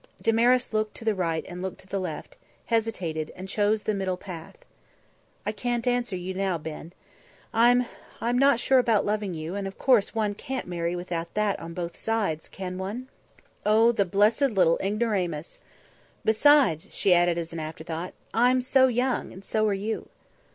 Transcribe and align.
Damaris 0.19 0.73
looked 0.73 0.95
to 0.97 1.05
the 1.05 1.13
right 1.13 1.45
and 1.47 1.61
looked 1.61 1.79
to 1.81 1.87
the 1.87 1.99
left, 1.99 2.35
hesitated 2.65 3.31
and 3.35 3.47
chose 3.47 3.83
the 3.83 3.93
middle 3.93 4.17
path. 4.17 4.55
"I 5.45 5.51
can't 5.51 5.85
answer 5.85 6.15
you 6.15 6.33
now, 6.33 6.57
Ben. 6.57 6.93
I'm 7.53 7.85
I'm 8.19 8.35
not 8.35 8.59
sure 8.59 8.79
about 8.79 9.05
loving 9.05 9.35
you, 9.35 9.53
and, 9.53 9.67
of 9.67 9.77
course, 9.77 10.15
one 10.15 10.33
can't 10.33 10.65
marry 10.65 10.95
without 10.95 11.31
that 11.35 11.59
on 11.59 11.75
both 11.75 11.95
sides, 11.95 12.49
can 12.49 12.79
one?" 12.79 13.09
Oh, 13.63 13.91
the 13.91 14.03
blessed 14.03 14.41
little 14.41 14.79
ignoramus! 14.81 15.61
"Besides," 16.25 16.87
she 16.89 17.13
added 17.13 17.37
as 17.37 17.53
an 17.53 17.59
afterthought, 17.59 18.15
"I'm 18.33 18.59
so 18.59 18.87
young, 18.87 19.31
and 19.31 19.45
so 19.45 19.67
are 19.67 19.73
you." 19.75 20.09